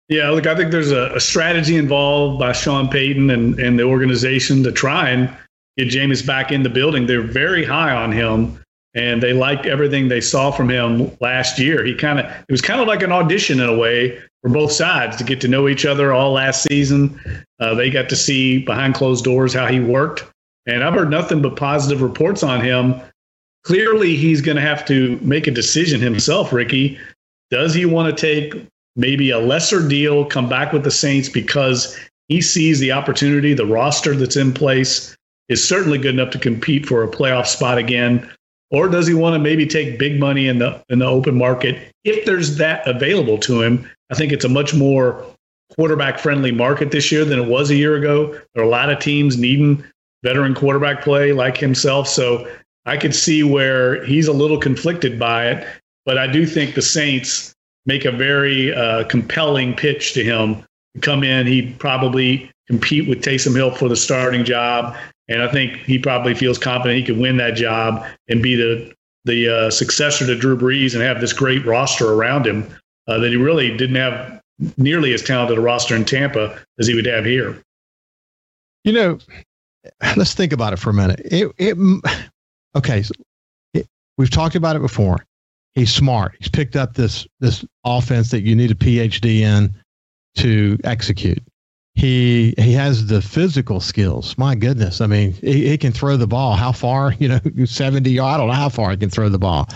Yeah 0.09 0.31
look 0.31 0.47
i 0.47 0.55
think 0.55 0.71
there's 0.71 0.93
a, 0.93 1.15
a, 1.15 1.21
strategy 1.21 1.77
involved 1.77 2.39
by 2.39 2.53
sean 2.53 2.89
payton 2.89 3.31
and, 3.31 3.59
and 3.59 3.79
the 3.79 3.85
organization 3.85 4.63
to 4.63 4.73
try 4.73 5.09
and 5.11 5.35
get 5.77 5.89
Jameis 5.89 6.25
back 6.25 6.53
in 6.53 6.63
the 6.63 6.69
building. 6.69 7.07
They're 7.07 7.21
very 7.21 7.65
high 7.65 7.91
on 7.91 8.13
him 8.13 8.61
and 8.95 9.21
they 9.21 9.33
liked 9.33 9.67
everything 9.67 10.07
they 10.07 10.21
saw 10.21 10.53
from 10.53 10.69
him 10.69 11.11
last 11.21 11.59
year. 11.59 11.85
He 11.85 11.95
kind 11.95 12.21
of 12.21 12.27
it 12.27 12.53
was 12.53 12.61
kind 12.61 12.81
of 12.81 12.87
like 12.87 13.03
an 13.03 13.11
audition 13.11 13.61
in 13.61 13.69
a 13.69 13.77
way 13.77 14.21
for 14.43 14.51
both 14.51 14.71
sides 14.71 15.17
to 15.17 15.25
get 15.25 15.41
to 15.41 15.49
know 15.49 15.69
each 15.69 15.85
other 15.85 16.13
all 16.13 16.33
last 16.33 16.63
season. 16.63 17.19
Uh, 17.59 17.75
they 17.75 17.91
got 17.91 18.09
to 18.11 18.17
see 18.17 18.59
behind 18.59 18.95
closed 18.95 19.25
doors 19.25 19.55
how 19.55 19.67
he 19.67 19.81
worked 19.81 20.25
and 20.67 20.83
i've 20.83 20.95
heard 20.95 21.11
nothing 21.11 21.43
but 21.43 21.57
positive 21.57 22.03
reports 22.03 22.43
on 22.43 22.61
him 22.61 23.01
clearly 23.64 24.14
he's 24.16 24.40
going 24.40 24.56
to 24.56 24.62
have 24.62 24.85
to 24.87 25.18
make 25.21 25.47
a 25.47 25.50
decision 25.50 26.00
himself, 26.00 26.52
Ricky. 26.52 26.99
Does 27.50 27.75
he 27.75 27.87
want 27.87 28.16
to 28.16 28.21
take 28.21 28.66
maybe 28.97 29.30
a 29.30 29.38
lesser 29.38 29.87
deal, 29.87 30.25
come 30.25 30.49
back 30.49 30.73
with 30.73 30.85
the 30.85 30.90
Saints 30.90 31.28
because 31.28 31.99
he 32.28 32.40
sees 32.40 32.78
the 32.78 32.92
opportunity, 32.92 33.54
the 33.54 33.66
roster 33.66 34.14
that's 34.14 34.37
in 34.37 34.52
place 34.52 35.16
is 35.49 35.66
certainly 35.66 35.99
good 35.99 36.14
enough 36.14 36.30
to 36.30 36.38
compete 36.38 36.87
for 36.87 37.02
a 37.02 37.09
playoff 37.09 37.47
spot 37.47 37.78
again? 37.78 38.30
Or 38.71 38.88
does 38.88 39.06
he 39.06 39.14
want 39.14 39.35
to 39.35 39.38
maybe 39.38 39.66
take 39.66 39.99
big 39.99 40.18
money 40.18 40.49
in 40.49 40.59
the 40.59 40.83
in 40.88 40.99
the 40.99 41.06
open 41.06 41.37
market 41.37 41.92
if 42.04 42.25
there's 42.25 42.56
that 42.56 42.87
available 42.87 43.38
to 43.38 43.62
him? 43.62 43.88
I 44.11 44.14
think 44.14 44.33
it's 44.33 44.44
a 44.44 44.49
much 44.49 44.75
more 44.75 45.25
quarterback 45.76 46.18
friendly 46.18 46.50
market 46.50 46.90
this 46.90 47.12
year 47.12 47.25
than 47.25 47.38
it 47.38 47.49
was 47.49 47.71
a 47.71 47.76
year 47.76 47.97
ago. 47.97 48.33
There 48.54 48.64
are 48.64 48.66
a 48.66 48.71
lot 48.71 48.90
of 48.90 48.99
teams 48.99 49.37
needing 49.37 49.85
veteran 50.23 50.54
quarterback 50.54 51.02
play 51.02 51.33
like 51.33 51.56
himself. 51.56 52.09
So 52.09 52.49
I 52.87 52.97
could 52.97 53.14
see 53.14 53.43
where 53.43 54.05
he's 54.05 54.29
a 54.29 54.33
little 54.33 54.59
conflicted 54.59 55.19
by 55.19 55.49
it, 55.49 55.67
but 56.05 56.19
I 56.19 56.26
do 56.26 56.47
think 56.47 56.75
the 56.75 56.83
Saints 56.83 57.55
make 57.87 58.05
a 58.05 58.11
very 58.11 58.75
uh, 58.75 59.05
compelling 59.05 59.75
pitch 59.75 60.12
to 60.14 60.25
him. 60.25 60.64
Come 61.00 61.25
in, 61.25 61.47
he'd 61.47 61.79
probably 61.79 62.50
compete 62.69 63.09
with 63.09 63.23
Taysom 63.23 63.55
Hill 63.55 63.73
for 63.73 63.88
the 63.88 63.97
starting 63.97 64.45
job, 64.45 64.97
and 65.29 65.43
I 65.43 65.49
think 65.50 65.76
he 65.79 65.99
probably 65.99 66.35
feels 66.35 66.59
confident 66.59 66.99
he 66.99 67.05
could 67.05 67.19
win 67.19 67.37
that 67.38 67.55
job 67.57 68.05
and 68.29 68.43
be 68.43 68.55
the 68.55 68.93
the 69.26 69.49
uh, 69.49 69.71
successor 69.71 70.26
to 70.26 70.37
Drew 70.37 70.57
Brees 70.57 70.93
and 70.93 71.03
have 71.03 71.21
this 71.21 71.33
great 71.33 71.64
roster 71.64 72.12
around 72.12 72.47
him 72.47 72.69
uh, 73.09 73.19
that 73.19 73.31
he 73.31 73.37
really 73.37 73.75
didn't 73.75 73.97
have 73.97 74.43
nearly 74.76 75.14
as 75.14 75.23
talented 75.23 75.57
a 75.57 75.61
roster 75.62 75.97
in 75.97 76.05
Tampa 76.05 76.59
as 76.79 76.87
he 76.87 76.95
would 76.95 77.07
have 77.07 77.25
here. 77.25 77.59
You 78.85 78.93
know, 78.93 79.19
let's 80.17 80.35
think 80.35 80.53
about 80.53 80.75
it 80.75 80.79
for 80.79 80.91
a 80.91 80.95
minute. 80.95 81.21
It, 81.25 81.50
it 81.57 81.79
okay, 82.76 83.02
so 83.02 83.12
it, 83.73 83.87
we've 84.19 84.31
talked 84.31 84.54
about 84.54 84.76
it 84.76 84.83
before. 84.83 85.25
He's 85.75 85.93
smart. 85.93 86.37
He's 86.38 86.49
picked 86.49 86.76
up 86.76 86.95
this 86.95 87.26
this 87.40 87.64
offense 87.85 88.31
that 88.31 88.43
you 88.43 88.54
need 88.54 88.71
a 88.71 88.76
PhD 88.76 89.40
in 89.40 89.75
to 90.37 90.78
execute. 90.85 91.43
He 91.95 92.54
he 92.59 92.73
has 92.73 93.07
the 93.07 93.23
physical 93.23 93.81
skills. 93.81 94.37
My 94.38 94.54
goodness, 94.54 95.00
I 95.00 95.07
mean, 95.07 95.33
he, 95.33 95.69
he 95.69 95.78
can 95.78 95.93
throw 95.93 96.16
the 96.16 96.26
ball. 96.26 96.54
How 96.54 96.73
far? 96.73 97.12
You 97.19 97.28
know, 97.28 97.64
seventy. 97.64 98.19
I 98.21 98.37
don't 98.37 98.49
know 98.49 98.54
how 98.54 98.69
far 98.69 98.90
he 98.90 98.97
can 98.97 99.11
throw 99.11 99.28
the 99.28 99.38
ball. 99.38 99.69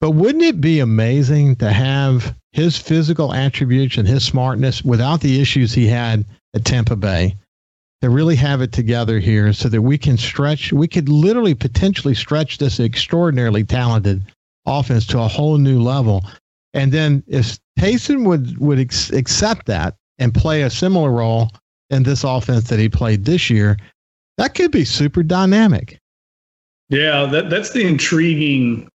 But 0.00 0.10
wouldn't 0.10 0.44
it 0.44 0.60
be 0.60 0.80
amazing 0.80 1.56
to 1.56 1.72
have 1.72 2.34
his 2.52 2.76
physical 2.76 3.32
attributes 3.32 3.96
and 3.96 4.06
his 4.06 4.24
smartness 4.24 4.84
without 4.84 5.20
the 5.20 5.40
issues 5.40 5.72
he 5.72 5.86
had 5.86 6.24
at 6.54 6.64
Tampa 6.64 6.96
Bay? 6.96 7.36
To 8.04 8.10
really 8.10 8.36
have 8.36 8.60
it 8.60 8.70
together 8.70 9.18
here 9.18 9.50
so 9.54 9.66
that 9.66 9.80
we 9.80 9.96
can 9.96 10.18
stretch, 10.18 10.74
we 10.74 10.86
could 10.86 11.08
literally 11.08 11.54
potentially 11.54 12.14
stretch 12.14 12.58
this 12.58 12.78
extraordinarily 12.78 13.64
talented 13.64 14.22
offense 14.66 15.06
to 15.06 15.18
a 15.18 15.26
whole 15.26 15.56
new 15.56 15.80
level. 15.80 16.22
And 16.74 16.92
then 16.92 17.24
if 17.26 17.58
Taysom 17.80 18.26
would, 18.26 18.58
would 18.58 18.78
ex- 18.78 19.10
accept 19.10 19.64
that 19.68 19.96
and 20.18 20.34
play 20.34 20.60
a 20.60 20.68
similar 20.68 21.10
role 21.10 21.48
in 21.88 22.02
this 22.02 22.24
offense 22.24 22.68
that 22.68 22.78
he 22.78 22.90
played 22.90 23.24
this 23.24 23.48
year, 23.48 23.78
that 24.36 24.54
could 24.54 24.70
be 24.70 24.84
super 24.84 25.22
dynamic. 25.22 25.98
Yeah, 26.90 27.24
that, 27.24 27.48
that's 27.48 27.70
the 27.70 27.86
intriguing 27.86 28.86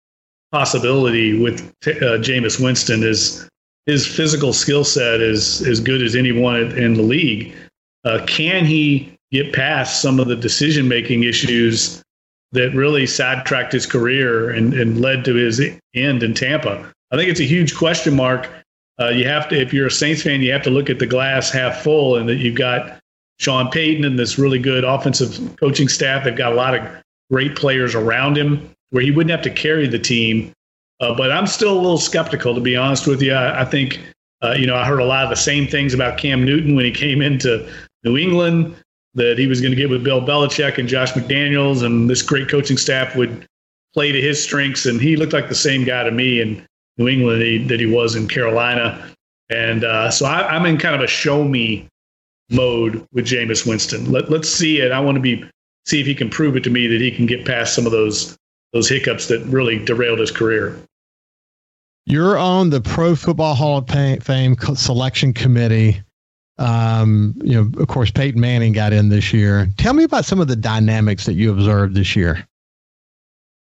possibility 0.52 1.40
with 1.40 1.62
uh, 1.86 2.20
Jameis 2.20 2.62
Winston 2.62 3.02
is 3.02 3.48
his 3.86 4.06
physical 4.06 4.52
skill 4.52 4.84
set 4.84 5.22
is 5.22 5.66
as 5.66 5.80
good 5.80 6.02
as 6.02 6.14
anyone 6.14 6.76
in 6.76 6.92
the 6.92 7.02
league. 7.02 7.56
Uh, 8.08 8.24
can 8.26 8.64
he 8.64 9.12
get 9.30 9.52
past 9.52 10.00
some 10.00 10.18
of 10.18 10.26
the 10.26 10.36
decision 10.36 10.88
making 10.88 11.24
issues 11.24 12.02
that 12.52 12.74
really 12.74 13.06
sidetracked 13.06 13.72
his 13.72 13.84
career 13.84 14.48
and, 14.48 14.72
and 14.72 15.02
led 15.02 15.24
to 15.26 15.34
his 15.34 15.60
end 15.94 16.22
in 16.22 16.32
Tampa? 16.32 16.90
I 17.10 17.16
think 17.16 17.28
it's 17.28 17.40
a 17.40 17.44
huge 17.44 17.76
question 17.76 18.16
mark. 18.16 18.48
Uh, 18.98 19.10
you 19.10 19.26
have 19.26 19.48
to, 19.48 19.60
if 19.60 19.72
you're 19.72 19.88
a 19.88 19.90
Saints 19.90 20.22
fan, 20.22 20.40
you 20.40 20.50
have 20.52 20.62
to 20.62 20.70
look 20.70 20.88
at 20.88 20.98
the 20.98 21.06
glass 21.06 21.50
half 21.50 21.82
full, 21.82 22.16
and 22.16 22.28
that 22.28 22.36
you've 22.36 22.56
got 22.56 22.98
Sean 23.38 23.70
Payton 23.70 24.04
and 24.04 24.18
this 24.18 24.38
really 24.38 24.58
good 24.58 24.84
offensive 24.84 25.56
coaching 25.56 25.88
staff. 25.88 26.24
They've 26.24 26.34
got 26.34 26.52
a 26.52 26.56
lot 26.56 26.74
of 26.74 26.82
great 27.30 27.56
players 27.56 27.94
around 27.94 28.36
him 28.36 28.70
where 28.90 29.02
he 29.02 29.10
wouldn't 29.10 29.30
have 29.30 29.42
to 29.42 29.50
carry 29.50 29.86
the 29.86 29.98
team. 29.98 30.52
Uh, 31.00 31.14
but 31.14 31.30
I'm 31.30 31.46
still 31.46 31.74
a 31.74 31.80
little 31.80 31.98
skeptical, 31.98 32.54
to 32.54 32.60
be 32.60 32.74
honest 32.74 33.06
with 33.06 33.22
you. 33.22 33.34
I, 33.34 33.60
I 33.60 33.64
think, 33.64 34.00
uh, 34.42 34.54
you 34.58 34.66
know, 34.66 34.74
I 34.74 34.84
heard 34.84 34.98
a 34.98 35.04
lot 35.04 35.24
of 35.24 35.30
the 35.30 35.36
same 35.36 35.68
things 35.68 35.94
about 35.94 36.18
Cam 36.18 36.44
Newton 36.44 36.74
when 36.74 36.84
he 36.84 36.90
came 36.90 37.22
into 37.22 37.70
New 38.04 38.16
England 38.16 38.76
that 39.14 39.38
he 39.38 39.46
was 39.46 39.60
going 39.60 39.72
to 39.72 39.76
get 39.76 39.90
with 39.90 40.04
Bill 40.04 40.20
Belichick 40.20 40.78
and 40.78 40.88
Josh 40.88 41.12
McDaniels, 41.12 41.82
and 41.82 42.08
this 42.08 42.22
great 42.22 42.48
coaching 42.48 42.76
staff 42.76 43.16
would 43.16 43.46
play 43.94 44.12
to 44.12 44.20
his 44.20 44.42
strengths. 44.42 44.86
And 44.86 45.00
he 45.00 45.16
looked 45.16 45.32
like 45.32 45.48
the 45.48 45.54
same 45.54 45.84
guy 45.84 46.04
to 46.04 46.10
me 46.10 46.40
in 46.40 46.64
New 46.98 47.08
England 47.08 47.40
that 47.40 47.46
he, 47.46 47.64
that 47.64 47.80
he 47.80 47.86
was 47.86 48.14
in 48.14 48.28
Carolina. 48.28 49.10
And 49.50 49.84
uh, 49.84 50.10
so 50.10 50.26
I, 50.26 50.46
I'm 50.48 50.66
in 50.66 50.78
kind 50.78 50.94
of 50.94 51.00
a 51.00 51.06
show 51.06 51.44
me 51.44 51.88
mode 52.50 53.06
with 53.12 53.26
Jameis 53.26 53.66
Winston. 53.66 54.10
Let, 54.10 54.30
let's 54.30 54.48
see 54.48 54.80
it. 54.80 54.92
I 54.92 55.00
want 55.00 55.16
to 55.16 55.20
be 55.20 55.44
see 55.86 56.00
if 56.00 56.06
he 56.06 56.14
can 56.14 56.28
prove 56.28 56.56
it 56.56 56.64
to 56.64 56.70
me 56.70 56.86
that 56.86 57.00
he 57.00 57.10
can 57.10 57.26
get 57.26 57.46
past 57.46 57.74
some 57.74 57.86
of 57.86 57.92
those 57.92 58.36
those 58.72 58.88
hiccups 58.88 59.28
that 59.28 59.40
really 59.46 59.82
derailed 59.82 60.18
his 60.18 60.30
career. 60.30 60.78
You're 62.04 62.38
on 62.38 62.70
the 62.70 62.80
Pro 62.80 63.14
Football 63.14 63.54
Hall 63.54 63.78
of 63.78 63.88
Fame 63.88 64.56
selection 64.74 65.32
committee. 65.32 66.02
Um, 66.58 67.34
you 67.42 67.54
know, 67.54 67.80
of 67.80 67.88
course, 67.88 68.10
Peyton 68.10 68.40
Manning 68.40 68.72
got 68.72 68.92
in 68.92 69.08
this 69.08 69.32
year. 69.32 69.68
Tell 69.76 69.94
me 69.94 70.04
about 70.04 70.24
some 70.24 70.40
of 70.40 70.48
the 70.48 70.56
dynamics 70.56 71.26
that 71.26 71.34
you 71.34 71.52
observed 71.52 71.94
this 71.94 72.16
year. 72.16 72.46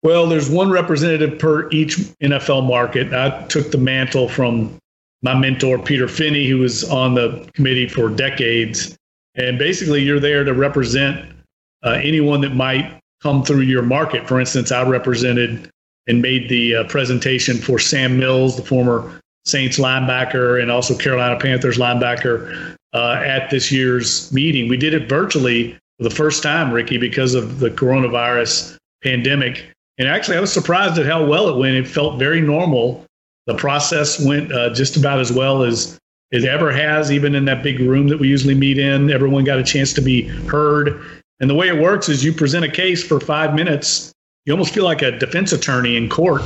Well, 0.02 0.28
there's 0.28 0.48
one 0.48 0.70
representative 0.70 1.38
per 1.38 1.68
each 1.70 1.96
NFL 2.22 2.66
market. 2.68 3.12
I 3.12 3.44
took 3.46 3.72
the 3.72 3.78
mantle 3.78 4.28
from 4.28 4.78
my 5.22 5.34
mentor, 5.34 5.78
Peter 5.80 6.06
Finney, 6.06 6.46
who 6.46 6.58
was 6.58 6.88
on 6.88 7.14
the 7.14 7.48
committee 7.54 7.88
for 7.88 8.08
decades. 8.08 8.96
And 9.34 9.58
basically, 9.58 10.02
you're 10.02 10.20
there 10.20 10.44
to 10.44 10.54
represent 10.54 11.32
uh, 11.82 11.98
anyone 12.02 12.40
that 12.42 12.54
might 12.54 13.00
come 13.20 13.42
through 13.42 13.62
your 13.62 13.82
market. 13.82 14.28
For 14.28 14.38
instance, 14.38 14.70
I 14.70 14.88
represented 14.88 15.68
and 16.06 16.22
made 16.22 16.48
the 16.48 16.76
uh, 16.76 16.84
presentation 16.84 17.56
for 17.56 17.78
Sam 17.78 18.18
Mills, 18.18 18.56
the 18.56 18.62
former 18.62 19.20
Saints 19.44 19.78
linebacker 19.78 20.60
and 20.60 20.70
also 20.70 20.96
Carolina 20.96 21.38
Panthers 21.38 21.78
linebacker, 21.78 22.75
uh, 22.96 23.22
at 23.22 23.50
this 23.50 23.70
year's 23.70 24.32
meeting. 24.32 24.68
We 24.68 24.78
did 24.78 24.94
it 24.94 25.06
virtually 25.08 25.74
for 25.98 26.04
the 26.04 26.10
first 26.10 26.42
time, 26.42 26.72
Ricky, 26.72 26.96
because 26.96 27.34
of 27.34 27.60
the 27.60 27.70
coronavirus 27.70 28.78
pandemic. 29.04 29.70
And 29.98 30.08
actually, 30.08 30.38
I 30.38 30.40
was 30.40 30.52
surprised 30.52 30.98
at 30.98 31.04
how 31.04 31.24
well 31.24 31.48
it 31.48 31.58
went. 31.58 31.76
It 31.76 31.86
felt 31.86 32.18
very 32.18 32.40
normal. 32.40 33.04
The 33.46 33.54
process 33.54 34.24
went 34.24 34.50
uh, 34.50 34.72
just 34.72 34.96
about 34.96 35.20
as 35.20 35.30
well 35.30 35.62
as 35.62 35.98
it 36.30 36.44
ever 36.44 36.72
has, 36.72 37.12
even 37.12 37.34
in 37.34 37.44
that 37.44 37.62
big 37.62 37.80
room 37.80 38.08
that 38.08 38.18
we 38.18 38.28
usually 38.28 38.54
meet 38.54 38.78
in. 38.78 39.10
Everyone 39.10 39.44
got 39.44 39.58
a 39.58 39.62
chance 39.62 39.92
to 39.92 40.00
be 40.00 40.22
heard. 40.22 41.22
And 41.40 41.50
the 41.50 41.54
way 41.54 41.68
it 41.68 41.80
works 41.80 42.08
is 42.08 42.24
you 42.24 42.32
present 42.32 42.64
a 42.64 42.70
case 42.70 43.04
for 43.04 43.20
five 43.20 43.54
minutes. 43.54 44.12
You 44.46 44.54
almost 44.54 44.72
feel 44.72 44.84
like 44.84 45.02
a 45.02 45.12
defense 45.18 45.52
attorney 45.52 45.96
in 45.96 46.08
court 46.08 46.42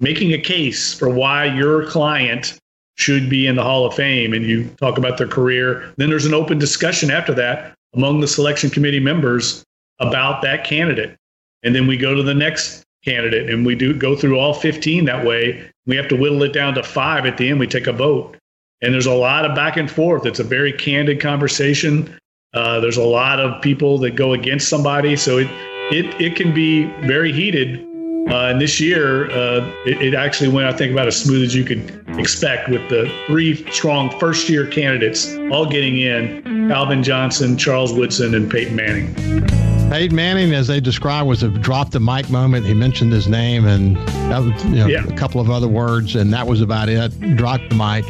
making 0.00 0.32
a 0.32 0.38
case 0.38 0.94
for 0.94 1.08
why 1.08 1.44
your 1.44 1.86
client 1.86 2.58
should 2.96 3.30
be 3.30 3.46
in 3.46 3.56
the 3.56 3.62
Hall 3.62 3.86
of 3.86 3.94
Fame. 3.94 4.32
And 4.32 4.44
you 4.44 4.68
talk 4.78 4.98
about 4.98 5.18
their 5.18 5.28
career. 5.28 5.92
Then 5.96 6.10
there's 6.10 6.26
an 6.26 6.34
open 6.34 6.58
discussion 6.58 7.10
after 7.10 7.34
that 7.34 7.74
among 7.94 8.20
the 8.20 8.28
selection 8.28 8.70
committee 8.70 9.00
members 9.00 9.64
about 9.98 10.42
that 10.42 10.64
candidate. 10.64 11.16
And 11.62 11.74
then 11.74 11.86
we 11.86 11.96
go 11.96 12.14
to 12.14 12.22
the 12.22 12.34
next 12.34 12.84
candidate 13.04 13.50
and 13.50 13.66
we 13.66 13.74
do 13.74 13.94
go 13.94 14.16
through 14.16 14.38
all 14.38 14.54
15 14.54 15.04
that 15.06 15.24
way. 15.24 15.70
We 15.86 15.96
have 15.96 16.08
to 16.08 16.16
whittle 16.16 16.42
it 16.42 16.52
down 16.52 16.74
to 16.74 16.82
five 16.82 17.26
at 17.26 17.36
the 17.36 17.48
end. 17.48 17.60
We 17.60 17.66
take 17.66 17.86
a 17.86 17.92
vote. 17.92 18.36
And 18.80 18.92
there's 18.92 19.06
a 19.06 19.14
lot 19.14 19.44
of 19.44 19.54
back 19.54 19.76
and 19.76 19.90
forth. 19.90 20.26
It's 20.26 20.40
a 20.40 20.44
very 20.44 20.72
candid 20.72 21.20
conversation. 21.20 22.18
Uh, 22.54 22.80
there's 22.80 22.96
a 22.96 23.04
lot 23.04 23.40
of 23.40 23.62
people 23.62 23.98
that 23.98 24.16
go 24.16 24.32
against 24.32 24.68
somebody, 24.68 25.16
so 25.16 25.38
it 25.38 25.48
it 25.90 26.20
it 26.20 26.36
can 26.36 26.52
be 26.52 26.84
very 27.06 27.32
heated. 27.32 27.86
Uh, 28.28 28.48
and 28.48 28.60
this 28.60 28.80
year, 28.80 29.30
uh, 29.30 29.66
it, 29.84 30.00
it, 30.00 30.14
actually 30.14 30.48
went, 30.48 30.66
I 30.66 30.76
think, 30.76 30.92
about 30.92 31.06
as 31.06 31.16
smooth 31.16 31.42
as 31.42 31.54
you 31.54 31.64
could 31.64 32.04
expect 32.18 32.68
with 32.68 32.88
the 32.88 33.12
three 33.26 33.56
strong 33.70 34.16
first 34.18 34.48
year 34.48 34.66
candidates 34.66 35.34
all 35.50 35.66
getting 35.66 35.98
in 35.98 36.68
Calvin 36.68 37.02
Johnson, 37.02 37.58
Charles 37.58 37.92
Woodson, 37.92 38.34
and 38.34 38.50
Peyton 38.50 38.76
Manning. 38.76 39.14
Peyton 39.90 40.16
Manning, 40.16 40.54
as 40.54 40.68
they 40.68 40.80
described, 40.80 41.28
was 41.28 41.42
a 41.42 41.48
drop 41.48 41.90
the 41.90 42.00
mic 42.00 42.30
moment. 42.30 42.64
He 42.64 42.74
mentioned 42.74 43.12
his 43.12 43.28
name 43.28 43.66
and 43.66 43.96
was, 43.96 44.64
you 44.64 44.76
know, 44.76 44.86
yeah. 44.86 45.04
a 45.04 45.16
couple 45.16 45.40
of 45.40 45.50
other 45.50 45.68
words, 45.68 46.14
and 46.14 46.32
that 46.32 46.46
was 46.46 46.62
about 46.62 46.88
it. 46.88 47.36
Dropped 47.36 47.68
the 47.68 47.74
mic 47.74 48.04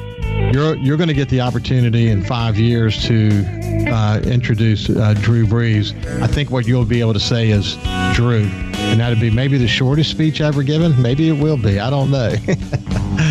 you're 0.52 0.76
you're 0.76 0.96
going 0.96 1.08
to 1.08 1.14
get 1.14 1.28
the 1.28 1.40
opportunity 1.40 2.08
in 2.08 2.22
five 2.22 2.56
years 2.56 3.02
to 3.06 3.30
uh, 3.88 4.20
introduce 4.24 4.90
uh, 4.90 5.14
Drew 5.20 5.46
Brees. 5.46 5.92
I 6.22 6.26
think 6.26 6.50
what 6.50 6.66
you'll 6.66 6.84
be 6.84 7.00
able 7.00 7.14
to 7.14 7.20
say 7.20 7.50
is 7.50 7.76
Drew, 8.14 8.44
and 8.44 9.00
that'd 9.00 9.20
be 9.20 9.30
maybe 9.30 9.58
the 9.58 9.68
shortest 9.68 10.10
speech 10.10 10.40
ever 10.40 10.62
given. 10.62 11.00
Maybe 11.00 11.28
it 11.28 11.32
will 11.32 11.56
be. 11.56 11.80
I 11.80 11.90
don't 11.90 12.10
know. 12.10 12.34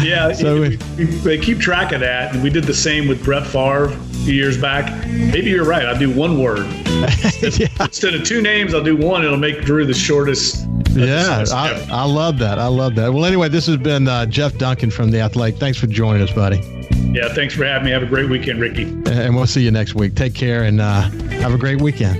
yeah, 0.03 0.31
so 0.33 0.61
we, 0.61 0.79
we, 1.23 1.37
keep 1.37 1.59
track 1.59 1.91
of 1.91 1.99
that, 2.01 2.33
and 2.33 2.43
we 2.43 2.49
did 2.49 2.63
the 2.63 2.73
same 2.73 3.07
with 3.07 3.23
Brett 3.23 3.45
Favre 3.45 3.85
a 3.85 3.97
few 4.25 4.33
years 4.33 4.59
back. 4.59 5.05
Maybe 5.07 5.49
you're 5.49 5.65
right. 5.65 5.85
I'll 5.85 5.97
do 5.97 6.11
one 6.11 6.41
word 6.41 6.65
instead, 6.87 7.59
yeah. 7.59 7.67
instead 7.79 8.13
of 8.15 8.23
two 8.23 8.41
names. 8.41 8.73
I'll 8.73 8.83
do 8.83 8.95
one. 8.95 9.23
It'll 9.23 9.37
make 9.37 9.61
Drew 9.61 9.85
the 9.85 9.93
shortest 9.93 10.67
yeah, 10.93 11.45
I, 11.51 11.87
I, 11.89 12.03
love 12.03 12.37
that. 12.39 12.59
I 12.59 12.67
love 12.67 12.95
that. 12.95 13.13
Well, 13.13 13.23
anyway, 13.23 13.47
this 13.47 13.65
has 13.67 13.77
been 13.77 14.09
uh, 14.09 14.25
Jeff 14.25 14.57
Duncan 14.57 14.91
from 14.91 15.09
The 15.09 15.21
Athletic. 15.21 15.57
Thanks 15.57 15.77
for 15.77 15.87
joining 15.87 16.21
us, 16.21 16.33
buddy. 16.33 16.80
Yeah, 17.13 17.33
thanks 17.33 17.53
for 17.53 17.65
having 17.65 17.85
me. 17.85 17.91
Have 17.91 18.03
a 18.03 18.07
great 18.07 18.29
weekend, 18.29 18.61
Ricky. 18.61 18.83
And 18.83 19.35
we'll 19.35 19.47
see 19.47 19.63
you 19.63 19.71
next 19.71 19.95
week. 19.95 20.15
Take 20.15 20.33
care 20.33 20.63
and 20.63 20.79
uh, 20.79 21.01
have 21.41 21.53
a 21.53 21.57
great 21.57 21.81
weekend. 21.81 22.17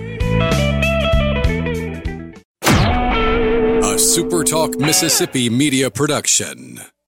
A 2.64 3.96
SuperTalk 3.96 4.80
Mississippi 4.80 5.50
media 5.50 5.90
production. 5.90 6.80